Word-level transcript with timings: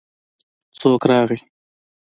څوک 0.79 1.01
راغی. 1.09 1.39